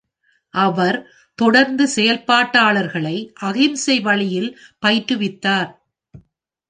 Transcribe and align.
அவர் 0.53 0.97
தொடர்ந்து 1.39 1.85
செயற்பாட்டாளர்களை 1.95 3.15
அகிம்சை 3.41 4.01
வழியில் 4.01 4.49
பயிற்றுவித்தார். 4.81 5.71